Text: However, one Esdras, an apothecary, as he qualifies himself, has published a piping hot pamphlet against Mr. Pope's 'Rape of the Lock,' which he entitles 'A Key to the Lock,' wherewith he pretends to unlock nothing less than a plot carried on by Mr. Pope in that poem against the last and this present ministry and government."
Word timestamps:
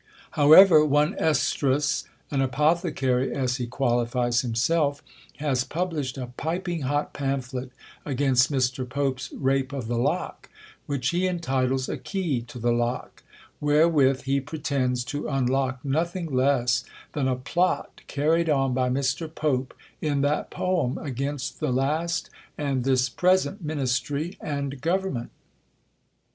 However, 0.31 0.83
one 0.83 1.13
Esdras, 1.19 2.05
an 2.31 2.41
apothecary, 2.41 3.31
as 3.35 3.57
he 3.57 3.67
qualifies 3.67 4.41
himself, 4.41 5.03
has 5.37 5.63
published 5.63 6.17
a 6.17 6.25
piping 6.37 6.81
hot 6.81 7.13
pamphlet 7.13 7.69
against 8.03 8.51
Mr. 8.51 8.89
Pope's 8.89 9.31
'Rape 9.31 9.71
of 9.71 9.85
the 9.87 9.99
Lock,' 9.99 10.49
which 10.87 11.09
he 11.11 11.27
entitles 11.27 11.87
'A 11.87 11.97
Key 11.99 12.41
to 12.41 12.57
the 12.57 12.71
Lock,' 12.71 13.21
wherewith 13.59 14.23
he 14.23 14.41
pretends 14.41 15.03
to 15.03 15.27
unlock 15.27 15.85
nothing 15.85 16.33
less 16.33 16.83
than 17.13 17.27
a 17.27 17.35
plot 17.35 18.01
carried 18.07 18.49
on 18.49 18.73
by 18.73 18.89
Mr. 18.89 19.27
Pope 19.31 19.71
in 20.01 20.21
that 20.21 20.49
poem 20.49 20.97
against 20.97 21.59
the 21.59 21.71
last 21.71 22.31
and 22.57 22.83
this 22.85 23.07
present 23.07 23.63
ministry 23.63 24.35
and 24.41 24.81
government." 24.81 25.29